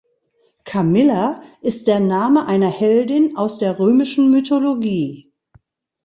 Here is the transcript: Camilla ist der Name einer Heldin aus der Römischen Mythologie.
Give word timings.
Camilla 0.65 1.43
ist 1.61 1.85
der 1.85 1.99
Name 1.99 2.47
einer 2.47 2.71
Heldin 2.71 3.37
aus 3.37 3.59
der 3.59 3.77
Römischen 3.77 4.31
Mythologie. 4.31 5.31